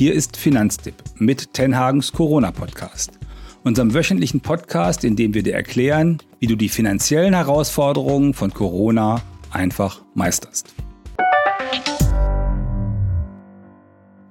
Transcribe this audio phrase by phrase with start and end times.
[0.00, 3.18] Hier ist Finanztipp mit Tenhagens Corona-Podcast.
[3.64, 9.20] Unserem wöchentlichen Podcast, in dem wir dir erklären, wie du die finanziellen Herausforderungen von Corona
[9.50, 10.74] einfach meisterst.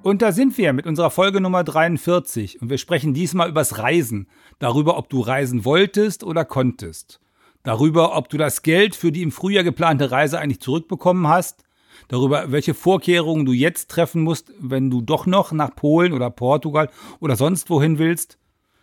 [0.01, 4.27] Und da sind wir mit unserer Folge Nummer 43 und wir sprechen diesmal übers Reisen,
[4.57, 7.19] darüber, ob du reisen wolltest oder konntest,
[7.61, 11.63] darüber, ob du das Geld für die im Frühjahr geplante Reise eigentlich zurückbekommen hast,
[12.07, 16.89] darüber, welche Vorkehrungen du jetzt treffen musst, wenn du doch noch nach Polen oder Portugal
[17.19, 18.37] oder sonst wohin willst,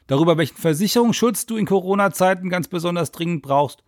[0.06, 3.82] darüber, welchen Versicherungsschutz du in Corona-Zeiten ganz besonders dringend brauchst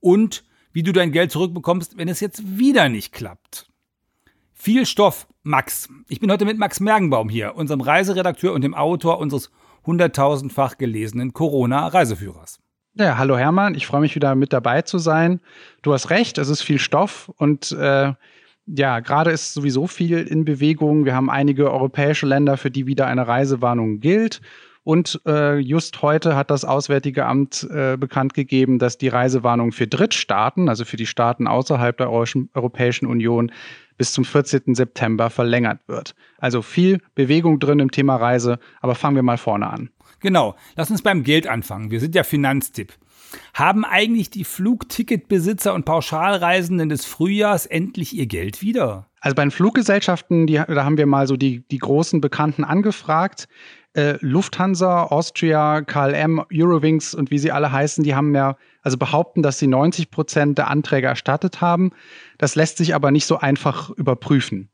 [0.00, 3.68] und wie du dein Geld zurückbekommst, wenn es jetzt wieder nicht klappt.
[4.52, 5.88] Viel Stoff, Max.
[6.08, 9.50] Ich bin heute mit Max Mergenbaum hier, unserem Reiseredakteur und dem Autor unseres
[9.86, 12.60] hunderttausendfach gelesenen Corona-Reiseführers.
[12.94, 15.40] Ja, hallo Hermann, ich freue mich wieder mit dabei zu sein.
[15.82, 18.12] Du hast recht, es ist viel Stoff und äh,
[18.76, 21.04] ja, gerade ist sowieso viel in Bewegung.
[21.04, 24.40] Wir haben einige europäische Länder, für die wieder eine Reisewarnung gilt.
[24.82, 29.86] Und äh, just heute hat das Auswärtige Amt äh, bekannt gegeben, dass die Reisewarnung für
[29.86, 33.52] Drittstaaten, also für die Staaten außerhalb der Europäischen Union,
[33.98, 34.74] bis zum 14.
[34.74, 36.14] September verlängert wird.
[36.38, 39.90] Also viel Bewegung drin im Thema Reise, aber fangen wir mal vorne an.
[40.20, 41.90] Genau, lass uns beim Geld anfangen.
[41.90, 42.94] Wir sind ja Finanztipp.
[43.54, 49.08] Haben eigentlich die Flugticketbesitzer und Pauschalreisenden des Frühjahrs endlich ihr Geld wieder?
[49.20, 53.48] Also bei den Fluggesellschaften, die, da haben wir mal so die, die großen Bekannten angefragt.
[53.92, 59.42] Äh, Lufthansa, Austria, KLM, Eurowings und wie sie alle heißen, die haben ja, also behaupten,
[59.42, 61.90] dass sie 90 Prozent der Anträge erstattet haben.
[62.38, 64.70] Das lässt sich aber nicht so einfach überprüfen.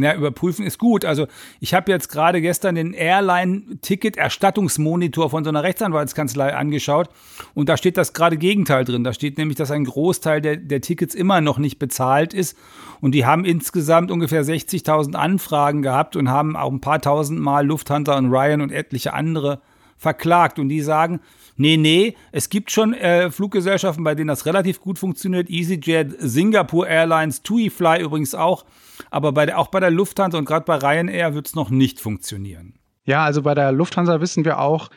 [0.00, 1.04] Ja, überprüfen ist gut.
[1.04, 1.26] Also
[1.58, 7.08] ich habe jetzt gerade gestern den Airline-Ticket-Erstattungsmonitor von so einer Rechtsanwaltskanzlei angeschaut
[7.54, 9.02] und da steht das gerade Gegenteil drin.
[9.02, 12.56] Da steht nämlich, dass ein Großteil der, der Tickets immer noch nicht bezahlt ist
[13.00, 17.66] und die haben insgesamt ungefähr 60.000 Anfragen gehabt und haben auch ein paar tausend Mal
[17.66, 19.60] Lufthansa und Ryan und etliche andere
[19.96, 21.18] verklagt und die sagen,
[21.58, 25.50] nee, nee, es gibt schon äh, Fluggesellschaften, bei denen das relativ gut funktioniert.
[25.50, 28.64] EasyJet, Singapore Airlines, TuiFly übrigens auch.
[29.10, 32.00] Aber bei der, auch bei der Lufthansa und gerade bei Ryanair wird es noch nicht
[32.00, 32.78] funktionieren.
[33.04, 34.88] Ja, also bei der Lufthansa wissen wir auch,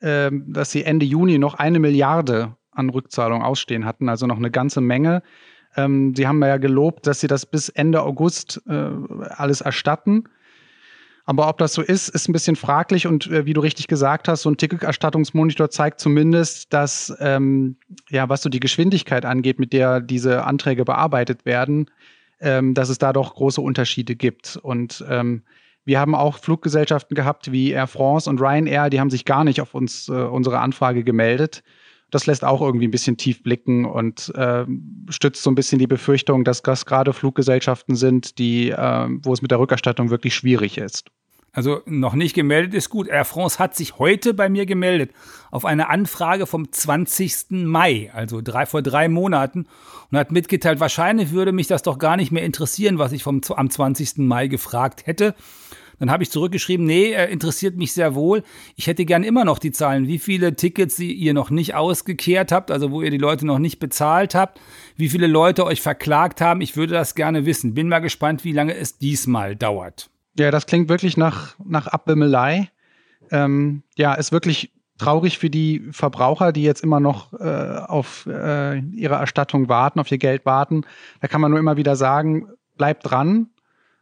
[0.00, 4.50] äh, dass sie Ende Juni noch eine Milliarde an Rückzahlungen ausstehen hatten, also noch eine
[4.50, 5.22] ganze Menge.
[5.76, 8.90] Ähm, sie haben ja gelobt, dass sie das bis Ende August äh,
[9.30, 10.24] alles erstatten.
[11.30, 13.06] Aber ob das so ist, ist ein bisschen fraglich.
[13.06, 17.76] Und äh, wie du richtig gesagt hast, so ein Ticketerstattungsmonitor zeigt zumindest, dass, ähm,
[18.08, 21.88] ja, was so die Geschwindigkeit angeht, mit der diese Anträge bearbeitet werden,
[22.40, 24.58] ähm, dass es da doch große Unterschiede gibt.
[24.60, 25.44] Und ähm,
[25.84, 29.60] wir haben auch Fluggesellschaften gehabt wie Air France und Ryanair, die haben sich gar nicht
[29.60, 31.62] auf uns äh, unsere Anfrage gemeldet.
[32.10, 34.64] Das lässt auch irgendwie ein bisschen tief blicken und äh,
[35.08, 39.42] stützt so ein bisschen die Befürchtung, dass das gerade Fluggesellschaften sind, die, äh, wo es
[39.42, 41.10] mit der Rückerstattung wirklich schwierig ist.
[41.52, 43.08] Also noch nicht gemeldet ist gut.
[43.08, 45.10] Air France hat sich heute bei mir gemeldet
[45.50, 47.46] auf eine Anfrage vom 20.
[47.50, 49.66] Mai, also drei, vor drei Monaten,
[50.10, 53.40] und hat mitgeteilt, wahrscheinlich würde mich das doch gar nicht mehr interessieren, was ich vom,
[53.56, 54.18] am 20.
[54.18, 55.34] Mai gefragt hätte.
[56.00, 58.42] Dann habe ich zurückgeschrieben, nee, er interessiert mich sehr wohl.
[58.74, 62.70] Ich hätte gern immer noch die Zahlen, wie viele Tickets ihr noch nicht ausgekehrt habt,
[62.70, 64.60] also wo ihr die Leute noch nicht bezahlt habt,
[64.96, 66.62] wie viele Leute euch verklagt haben.
[66.62, 67.74] Ich würde das gerne wissen.
[67.74, 70.10] Bin mal gespannt, wie lange es diesmal dauert.
[70.38, 72.70] Ja, das klingt wirklich nach, nach Abwimmelei.
[73.30, 78.78] Ähm, ja, ist wirklich traurig für die Verbraucher, die jetzt immer noch äh, auf äh,
[78.78, 80.82] ihre Erstattung warten, auf ihr Geld warten.
[81.20, 83.50] Da kann man nur immer wieder sagen, bleibt dran,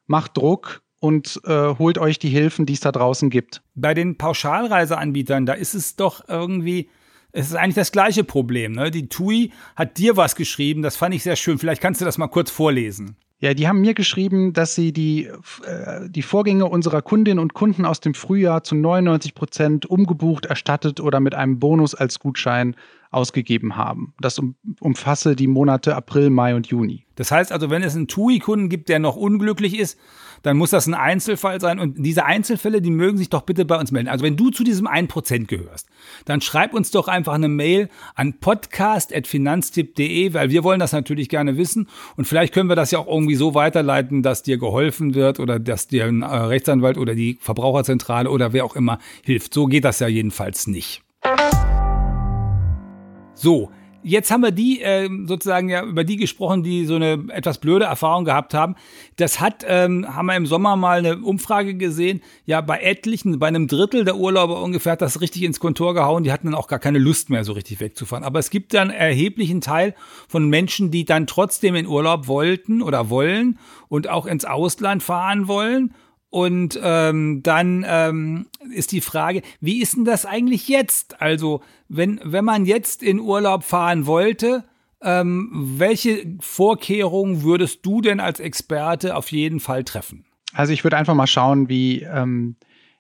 [0.07, 3.63] macht Druck und äh, holt euch die Hilfen, die es da draußen gibt.
[3.75, 6.89] Bei den Pauschalreiseanbietern, da ist es doch irgendwie,
[7.33, 8.73] es ist eigentlich das gleiche Problem.
[8.73, 8.91] Ne?
[8.91, 11.59] Die TUI hat dir was geschrieben, das fand ich sehr schön.
[11.59, 13.17] Vielleicht kannst du das mal kurz vorlesen.
[13.41, 15.27] Ja, die haben mir geschrieben, dass sie die,
[15.65, 20.99] äh, die Vorgänge unserer Kundinnen und Kunden aus dem Frühjahr zu 99 Prozent umgebucht, erstattet
[20.99, 22.75] oder mit einem Bonus als Gutschein
[23.11, 24.15] ausgegeben haben.
[24.21, 27.05] Das um, umfasse die Monate April, Mai und Juni.
[27.17, 29.99] Das heißt also, wenn es einen TUI-Kunden gibt, der noch unglücklich ist,
[30.43, 31.79] dann muss das ein Einzelfall sein.
[31.81, 34.09] Und diese Einzelfälle, die mögen sich doch bitte bei uns melden.
[34.09, 35.89] Also wenn du zu diesem 1% gehörst,
[36.27, 41.57] dann schreib uns doch einfach eine Mail an podcast.finanztipp.de, weil wir wollen das natürlich gerne
[41.57, 41.89] wissen.
[42.17, 45.59] Und vielleicht können wir das ja auch irgendwie so weiterleiten, dass dir geholfen wird oder
[45.59, 49.55] dass dir ein äh, Rechtsanwalt oder die Verbraucherzentrale oder wer auch immer hilft.
[49.55, 51.03] So geht das ja jedenfalls nicht.
[53.39, 53.71] So,
[54.05, 57.87] Jetzt haben wir die äh, sozusagen ja über die gesprochen, die so eine etwas blöde
[57.87, 58.77] Erfahrung gehabt haben.
[59.17, 62.21] Das hat, ähm, haben wir im Sommer mal eine Umfrage gesehen.
[62.47, 66.23] Ja, bei etlichen, bei einem Drittel der Urlauber ungefähr hat das richtig ins Kontor gehauen.
[66.23, 68.25] Die hatten dann auch gar keine Lust mehr, so richtig wegzufahren.
[68.25, 69.97] Aber es gibt dann erheblichen Teil
[70.29, 73.59] von Menschen, die dann trotzdem in Urlaub wollten oder wollen
[73.89, 75.93] und auch ins Ausland fahren wollen
[76.31, 81.23] Und ähm, dann ähm, ist die Frage, wie ist denn das eigentlich jetzt?
[81.23, 84.65] Also, wenn, wenn man jetzt in Urlaub fahren wollte,
[85.01, 90.25] ähm, welche Vorkehrungen würdest du denn als Experte auf jeden Fall treffen?
[90.53, 92.57] Also ich würde einfach mal schauen, wie, ähm,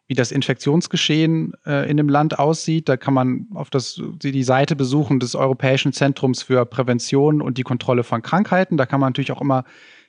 [0.07, 2.89] wie das Infektionsgeschehen äh, in dem Land aussieht.
[2.89, 7.63] Da kann man auf das, die Seite besuchen des Europäischen Zentrums für Prävention und die
[7.63, 8.77] Kontrolle von Krankheiten.
[8.77, 9.65] Da kann man natürlich auch immer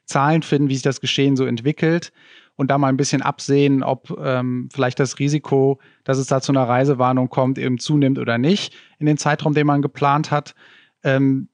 [0.06, 2.14] Zahlen finden, wie sich das Geschehen so entwickelt
[2.60, 6.52] und da mal ein bisschen absehen, ob ähm, vielleicht das Risiko, dass es da zu
[6.52, 10.56] einer Reisewarnung kommt, eben zunimmt oder nicht in den Zeitraum, den man geplant hat.
[11.02, 11.48] Ähm,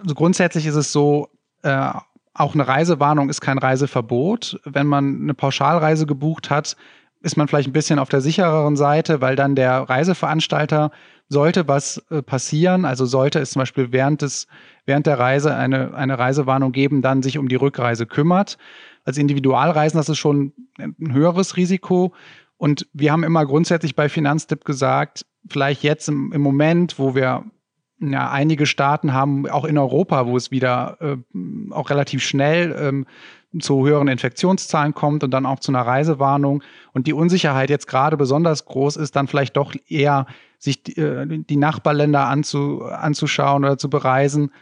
[0.00, 1.28] also grundsätzlich ist es so,
[1.64, 1.90] äh,
[2.34, 4.60] auch eine Reisewarnung ist kein Reiseverbot.
[4.64, 6.76] Wenn man eine Pauschalreise gebucht hat,
[7.22, 10.92] ist man vielleicht ein bisschen auf der sichereren Seite, weil dann der Reiseveranstalter
[11.28, 14.46] sollte was äh, passieren, also sollte es zum Beispiel während des,
[14.86, 18.56] während der Reise eine, eine Reisewarnung geben, dann sich um die Rückreise kümmert.
[19.04, 22.12] Als Individualreisen, das ist schon ein höheres Risiko.
[22.56, 27.44] Und wir haben immer grundsätzlich bei Finanztipp gesagt, vielleicht jetzt im, im Moment, wo wir
[27.98, 31.16] ja, einige Staaten haben, auch in Europa, wo es wieder äh,
[31.70, 33.06] auch relativ schnell ähm,
[33.60, 36.62] zu höheren Infektionszahlen kommt und dann auch zu einer Reisewarnung
[36.92, 40.26] und die Unsicherheit jetzt gerade besonders groß ist, dann vielleicht doch eher
[40.58, 44.52] sich die, äh, die Nachbarländer anzu, anzuschauen oder zu bereisen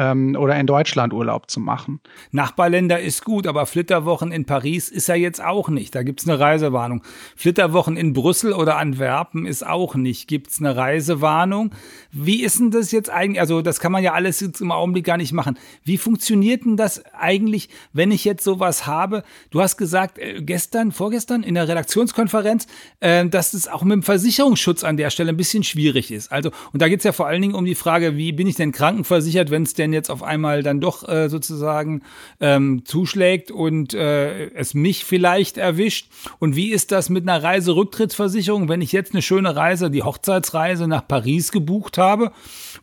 [0.00, 2.00] ähm, oder in Deutschland Urlaub zu machen.
[2.32, 5.94] Nachbarländer ist gut, aber Flitterwochen in Paris ist ja jetzt auch nicht.
[5.94, 7.02] Da gibt's eine Reisewarnung.
[7.36, 10.26] Flitterwochen in Brüssel oder Antwerpen ist auch nicht.
[10.26, 11.72] Gibt's eine Reisewarnung?
[12.10, 13.40] Wie ist denn das jetzt eigentlich?
[13.40, 15.58] Also das kann man ja alles jetzt im Augenblick gar nicht machen.
[15.84, 19.22] Wie funktioniert denn das eigentlich, wenn ich jetzt sowas habe?
[19.50, 22.66] Du hast gesagt äh, gestern, vorgestern in der Redaktionskonferenz,
[23.00, 26.32] äh, dass es auch mit dem Versicherungsschutz an der Stelle ein bisschen schwierig ist.
[26.32, 28.72] Also und da geht's ja vor allen Dingen um die Frage, wie bin ich denn
[28.72, 32.02] krankenversichert, wenn es denn jetzt auf einmal dann doch äh, sozusagen
[32.40, 36.10] ähm, zuschlägt und äh, es mich vielleicht erwischt?
[36.38, 40.86] Und wie ist das mit einer Reiserücktrittsversicherung, wenn ich jetzt eine schöne Reise, die Hochzeitsreise
[40.86, 42.32] nach Paris gebucht habe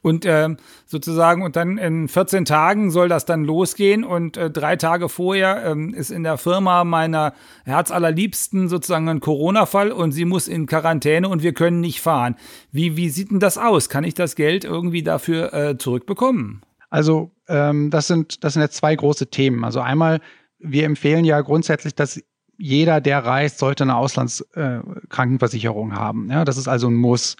[0.01, 0.49] und äh,
[0.85, 5.65] sozusagen und dann in 14 Tagen soll das dann losgehen und äh, drei Tage vorher
[5.65, 7.33] ähm, ist in der Firma meiner
[7.65, 12.35] Herzallerliebsten sozusagen ein Corona-Fall und sie muss in Quarantäne und wir können nicht fahren.
[12.71, 13.89] Wie, wie sieht denn das aus?
[13.89, 16.61] Kann ich das Geld irgendwie dafür äh, zurückbekommen?
[16.89, 19.63] Also ähm, das, sind, das sind jetzt zwei große Themen.
[19.63, 20.19] Also einmal,
[20.59, 22.21] wir empfehlen ja grundsätzlich, dass
[22.57, 26.29] jeder, der reist, sollte eine Auslandskrankenversicherung äh, haben.
[26.31, 27.37] Ja, das ist also ein Muss.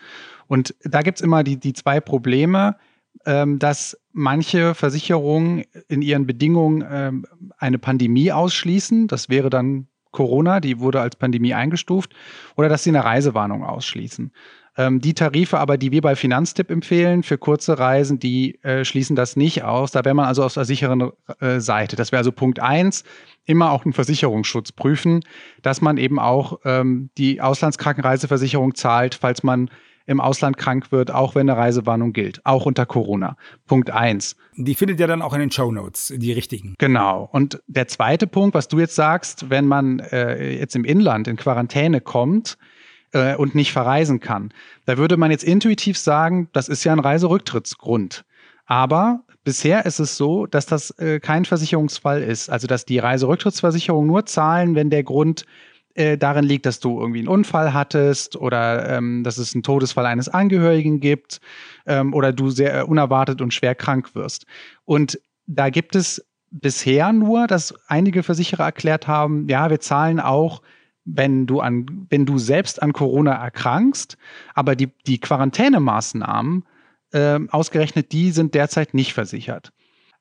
[0.48, 2.78] Und da gibt's immer die, die zwei Probleme,
[3.26, 7.26] ähm, dass manche Versicherungen in ihren Bedingungen ähm,
[7.58, 9.08] eine Pandemie ausschließen.
[9.08, 12.14] Das wäre dann Corona, die wurde als Pandemie eingestuft,
[12.56, 14.32] oder dass sie eine Reisewarnung ausschließen.
[14.78, 19.16] Ähm, die Tarife aber, die wir bei Finanztipp empfehlen für kurze Reisen, die äh, schließen
[19.16, 19.92] das nicht aus.
[19.92, 21.96] Da wäre man also auf der sicheren äh, Seite.
[21.96, 23.04] Das wäre also Punkt eins.
[23.46, 25.24] Immer auch einen Versicherungsschutz prüfen,
[25.64, 29.70] dass man eben auch ähm, die Auslandskrankenreiseversicherung zahlt, falls man
[30.08, 33.36] im Ausland krank wird, auch wenn eine Reisewarnung gilt, auch unter Corona.
[33.68, 34.38] Punkt eins.
[34.56, 36.76] Die findet ihr dann auch in den Show Notes, die richtigen.
[36.78, 37.30] Genau.
[37.32, 41.36] Und der zweite Punkt, was du jetzt sagst, wenn man äh, jetzt im Inland in
[41.36, 42.58] Quarantäne kommt,
[43.14, 44.54] äh, und nicht verreisen kann.
[44.86, 48.26] Da würde man jetzt intuitiv sagen, das ist ja ein Reiserücktrittsgrund.
[48.66, 52.50] Aber bisher ist es so, dass das äh, kein Versicherungsfall ist.
[52.50, 55.46] Also dass die Reiserücktrittsversicherung nur zahlen, wenn der Grund
[55.98, 60.06] äh, darin liegt, dass du irgendwie einen Unfall hattest oder ähm, dass es einen Todesfall
[60.06, 61.42] eines Angehörigen gibt
[61.86, 64.46] ähm, oder du sehr äh, unerwartet und schwer krank wirst.
[64.86, 70.62] Und da gibt es bisher nur, dass einige Versicherer erklärt haben, ja, wir zahlen auch
[71.08, 74.18] wenn du an, wenn du selbst an Corona erkrankst,
[74.54, 76.64] aber die, die Quarantänemaßnahmen,
[77.14, 79.72] äh, ausgerechnet die sind derzeit nicht versichert.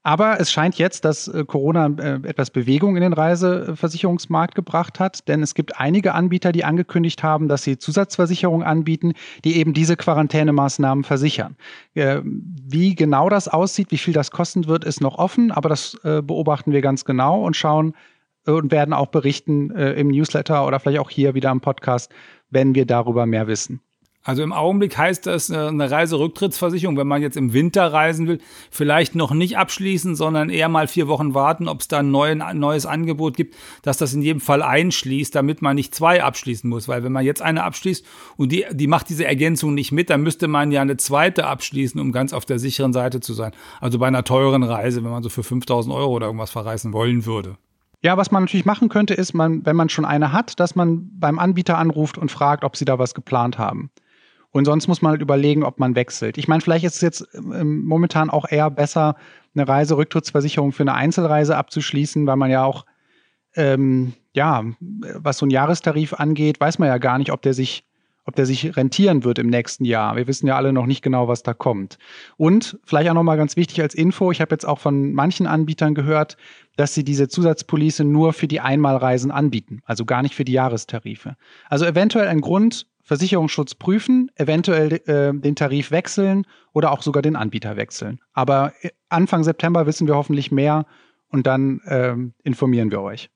[0.07, 5.27] Aber es scheint jetzt, dass äh, Corona äh, etwas Bewegung in den Reiseversicherungsmarkt gebracht hat,
[5.27, 9.15] denn es gibt einige Anbieter, die angekündigt haben, dass sie Zusatzversicherungen anbieten,
[9.45, 11.57] die eben diese Quarantänemaßnahmen versichern.
[11.95, 15.99] Äh, wie genau das aussieht, wie viel das kosten wird, ist noch offen, aber das
[16.05, 17.93] äh, beobachten wir ganz genau und schauen,
[18.47, 22.13] und werden auch berichten äh, im Newsletter oder vielleicht auch hier wieder im Podcast,
[22.51, 23.81] wenn wir darüber mehr wissen.
[24.27, 28.41] Also im Augenblick heißt das äh, eine Reiserücktrittsversicherung, wenn man jetzt im Winter reisen will,
[28.73, 32.87] vielleicht noch nicht abschließen, sondern eher mal vier Wochen warten, ob es da ein neues
[32.87, 36.89] Angebot gibt, dass das in jedem Fall einschließt, damit man nicht zwei abschließen muss.
[36.89, 38.05] Weil wenn man jetzt eine abschließt
[38.37, 42.01] und die, die macht diese Ergänzung nicht mit, dann müsste man ja eine zweite abschließen,
[42.01, 43.53] um ganz auf der sicheren Seite zu sein.
[43.81, 47.27] Also bei einer teuren Reise, wenn man so für 5000 Euro oder irgendwas verreisen wollen
[47.27, 47.59] würde.
[48.07, 51.11] Ja, was man natürlich machen könnte, ist, man, wenn man schon eine hat, dass man
[51.19, 53.91] beim Anbieter anruft und fragt, ob sie da was geplant haben.
[54.53, 56.39] Und sonst muss man halt überlegen, ob man wechselt.
[56.39, 59.17] Ich meine, vielleicht ist es jetzt ähm, momentan auch eher besser,
[59.57, 62.87] eine Reiserücktrittsversicherung für eine Einzelreise abzuschließen, weil man ja auch
[63.57, 67.89] ähm, ja, was so ein Jahrestarif angeht, weiß man ja gar nicht, ob der sich
[68.27, 70.17] ob der sich rentieren wird im nächsten Jahr.
[70.17, 71.97] Wir wissen ja alle noch nicht genau, was da kommt.
[72.37, 75.95] Und vielleicht auch nochmal ganz wichtig als Info, ich habe jetzt auch von manchen Anbietern
[75.95, 76.37] gehört,
[76.77, 81.37] dass sie diese Zusatzpolice nur für die Einmalreisen anbieten, also gar nicht für die Jahrestarife.
[81.71, 87.37] Also eventuell ein Grund, Versicherungsschutz prüfen, eventuell äh, den Tarif wechseln oder auch sogar den
[87.37, 88.19] Anbieter wechseln.
[88.33, 90.87] Aber äh, Anfang September wissen wir hoffentlich mehr
[91.29, 93.31] und dann ähm, informieren wir euch.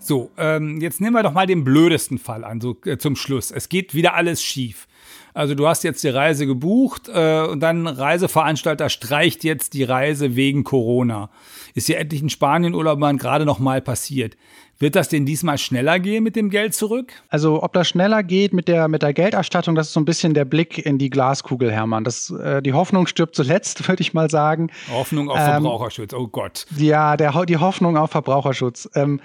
[0.00, 3.50] So, ähm, jetzt nehmen wir doch mal den blödesten Fall an, so äh, zum Schluss.
[3.50, 4.88] Es geht wieder alles schief.
[5.34, 10.34] Also du hast jetzt die Reise gebucht äh, und dann Reiseveranstalter streicht jetzt die Reise
[10.36, 11.30] wegen Corona.
[11.74, 14.36] Ist ja endlich in Spanien Urlaubern gerade noch mal passiert.
[14.80, 17.12] Wird das denn diesmal schneller gehen mit dem Geld zurück?
[17.28, 20.32] Also ob das schneller geht mit der, mit der Gelderstattung, das ist so ein bisschen
[20.32, 22.02] der Blick in die Glaskugel, Hermann.
[22.02, 24.70] Das, äh, die Hoffnung stirbt zuletzt, würde ich mal sagen.
[24.90, 26.66] Hoffnung auf ähm, Verbraucherschutz, oh Gott.
[26.78, 28.88] Ja, der, die Hoffnung auf Verbraucherschutz.
[28.94, 29.20] Ähm,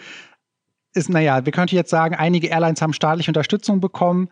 [0.95, 4.29] ist, naja, wir könnten jetzt sagen, einige Airlines haben staatliche Unterstützung bekommen,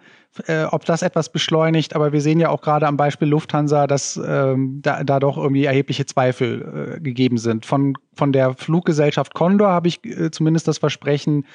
[0.47, 4.19] äh, ob das etwas beschleunigt, aber wir sehen ja auch gerade am Beispiel Lufthansa, dass
[4.25, 7.65] ähm, da, da doch irgendwie erhebliche Zweifel äh, gegeben sind.
[7.65, 11.45] Von, von der Fluggesellschaft Condor habe ich äh, zumindest das Versprechen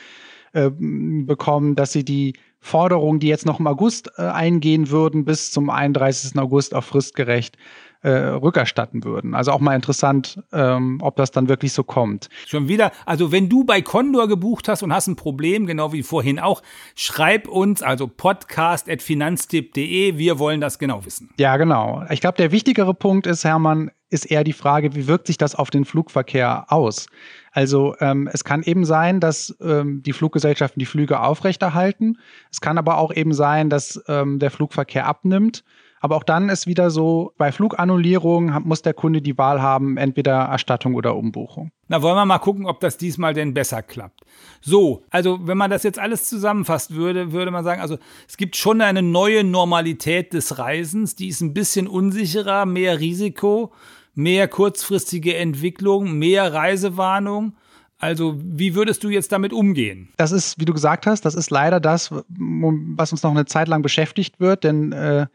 [0.52, 5.50] äh, bekommen, dass sie die Forderungen, die jetzt noch im August äh, eingehen würden, bis
[5.50, 6.38] zum 31.
[6.38, 7.56] August auch fristgerecht
[8.02, 9.34] äh, rückerstatten würden.
[9.34, 12.28] Also auch mal interessant, ähm, ob das dann wirklich so kommt.
[12.46, 16.02] Schon wieder, also wenn du bei Condor gebucht hast und hast ein Problem, genau wie
[16.02, 16.62] vorhin auch,
[16.94, 21.30] schreib uns, also podcast.finanztipp.de, wir wollen das genau wissen.
[21.38, 22.04] Ja, genau.
[22.10, 25.54] Ich glaube, der wichtigere Punkt ist, Hermann, ist eher die Frage, wie wirkt sich das
[25.54, 27.06] auf den Flugverkehr aus?
[27.52, 32.18] Also ähm, es kann eben sein, dass ähm, die Fluggesellschaften die Flüge aufrechterhalten.
[32.50, 35.64] Es kann aber auch eben sein, dass ähm, der Flugverkehr abnimmt.
[36.00, 40.34] Aber auch dann ist wieder so, bei Flugannullierung muss der Kunde die Wahl haben, entweder
[40.34, 41.70] Erstattung oder Umbuchung.
[41.88, 44.20] Na, wollen wir mal gucken, ob das diesmal denn besser klappt.
[44.60, 48.56] So, also wenn man das jetzt alles zusammenfasst würde, würde man sagen, also es gibt
[48.56, 53.72] schon eine neue Normalität des Reisens, die ist ein bisschen unsicherer, mehr Risiko,
[54.14, 57.54] mehr kurzfristige Entwicklung, mehr Reisewarnung.
[58.00, 60.08] Also, wie würdest du jetzt damit umgehen?
[60.16, 63.66] Das ist, wie du gesagt hast, das ist leider das, was uns noch eine Zeit
[63.66, 65.26] lang beschäftigt wird, denn äh,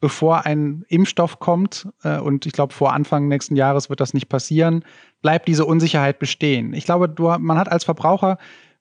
[0.00, 4.28] bevor ein Impfstoff kommt, äh, und ich glaube, vor Anfang nächsten Jahres wird das nicht
[4.28, 4.84] passieren,
[5.22, 6.72] bleibt diese Unsicherheit bestehen.
[6.72, 8.38] Ich glaube, du, man hat als Verbraucher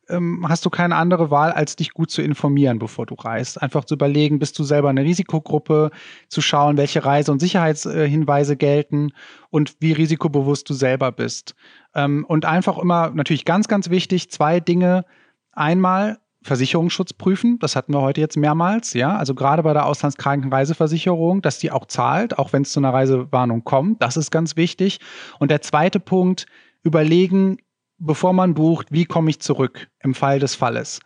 [0.09, 3.61] ähm, hast du keine andere Wahl, als dich gut zu informieren, bevor du reist.
[3.61, 5.91] Einfach zu überlegen, bist du selber eine Risikogruppe,
[6.27, 9.11] zu schauen, welche Reise- und Sicherheitshinweise gelten
[9.49, 11.55] und wie risikobewusst du selber bist.
[11.95, 15.05] Ähm, und einfach immer, natürlich ganz, ganz wichtig, zwei Dinge.
[15.51, 17.60] Einmal Versicherungsschutz prüfen.
[17.60, 19.15] Das hatten wir heute jetzt mehrmals, ja.
[19.17, 23.63] Also gerade bei der Auslandskrankenreiseversicherung, dass die auch zahlt, auch wenn es zu einer Reisewarnung
[23.63, 24.01] kommt.
[24.01, 25.00] Das ist ganz wichtig.
[25.39, 26.46] Und der zweite Punkt,
[26.84, 27.58] überlegen,
[27.98, 31.01] bevor man bucht, wie komme ich zurück im Fall des Falles.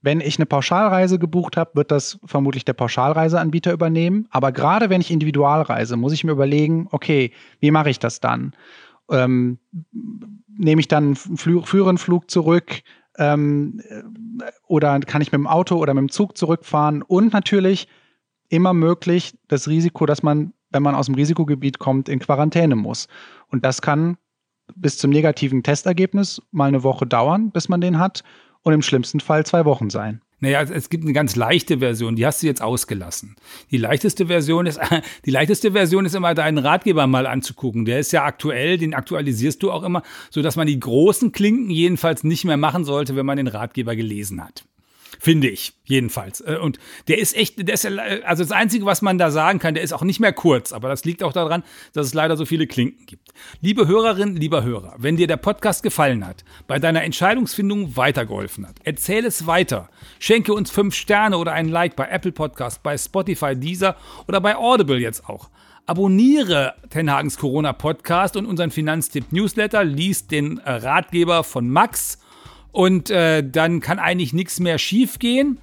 [0.00, 4.28] Wenn ich eine Pauschalreise gebucht habe, wird das vermutlich der Pauschalreiseanbieter übernehmen.
[4.30, 8.20] Aber gerade wenn ich individual reise, muss ich mir überlegen, okay, wie mache ich das
[8.20, 8.54] dann?
[9.10, 9.58] Ähm,
[10.56, 12.82] nehme ich dann einen früheren Flug zurück?
[13.18, 13.82] Ähm,
[14.66, 17.02] oder kann ich mit dem Auto oder mit dem Zug zurückfahren?
[17.02, 17.88] Und natürlich
[18.48, 23.08] immer möglich das Risiko, dass man, wenn man aus dem Risikogebiet kommt, in Quarantäne muss.
[23.48, 24.16] Und das kann
[24.74, 28.22] bis zum negativen Testergebnis mal eine Woche dauern, bis man den hat.
[28.62, 30.20] Und im schlimmsten Fall zwei Wochen sein.
[30.38, 33.36] Naja, es gibt eine ganz leichte Version, die hast du jetzt ausgelassen.
[33.70, 34.78] Die leichteste Version ist,
[35.24, 37.86] die leichteste Version ist immer deinen Ratgeber mal anzugucken.
[37.86, 41.70] Der ist ja aktuell, den aktualisierst du auch immer, so dass man die großen Klinken
[41.70, 44.64] jedenfalls nicht mehr machen sollte, wenn man den Ratgeber gelesen hat.
[45.18, 46.40] Finde ich, jedenfalls.
[46.40, 49.74] Äh, und der ist echt, der ist also das Einzige, was man da sagen kann,
[49.74, 52.44] der ist auch nicht mehr kurz, aber das liegt auch daran, dass es leider so
[52.44, 53.32] viele Klinken gibt.
[53.60, 58.76] Liebe Hörerinnen, lieber Hörer, wenn dir der Podcast gefallen hat, bei deiner Entscheidungsfindung weitergeholfen hat,
[58.84, 59.88] erzähle es weiter.
[60.18, 63.96] Schenke uns fünf Sterne oder ein Like bei Apple Podcast, bei Spotify, Deezer
[64.28, 65.50] oder bei Audible jetzt auch.
[65.86, 72.18] Abonniere Tenhagens Corona Podcast und unseren Finanztipp Newsletter, liest den äh, Ratgeber von Max
[72.76, 75.58] und äh, dann kann eigentlich nichts mehr schiefgehen.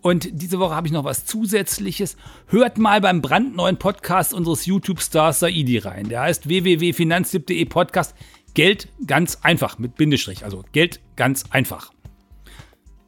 [0.00, 2.16] Und diese Woche habe ich noch was Zusätzliches.
[2.46, 6.08] Hört mal beim brandneuen Podcast unseres YouTube-Stars Saidi rein.
[6.08, 8.14] Der heißt www.finanztipp.de Podcast.
[8.54, 10.44] Geld ganz einfach mit Bindestrich.
[10.44, 11.90] Also Geld ganz einfach.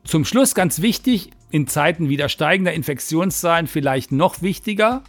[0.02, 5.04] Zum Schluss ganz wichtig, in Zeiten wieder steigender Infektionszahlen vielleicht noch wichtiger,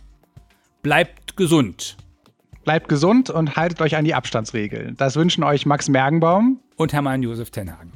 [0.84, 1.98] bleibt gesund.
[2.64, 4.96] Bleibt gesund und haltet euch an die Abstandsregeln.
[4.98, 7.92] Das wünschen euch Max Mergenbaum und Hermann Josef Tenhagen.